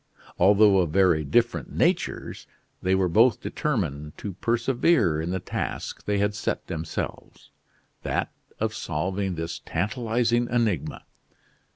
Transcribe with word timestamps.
Although 0.39 0.79
of 0.79 0.89
very 0.89 1.23
different 1.23 1.71
natures, 1.71 2.47
they 2.81 2.95
were 2.95 3.07
both 3.07 3.39
determined 3.39 4.17
to 4.17 4.33
persevere 4.33 5.21
in 5.21 5.29
the 5.29 5.39
task 5.39 6.05
they 6.05 6.17
had 6.17 6.33
set 6.33 6.65
themselves 6.65 7.51
that 8.01 8.31
of 8.59 8.73
solving 8.73 9.35
this 9.35 9.59
tantalizing 9.59 10.47
enigma. 10.49 11.05